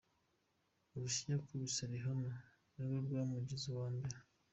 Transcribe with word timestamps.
Urushyi 0.95 1.25
yakubise 1.33 1.81
Rihanna 1.91 2.31
nirwo 2.73 2.97
rwamugize 3.05 3.65
uwa 3.69 3.87
mbere. 3.95 4.17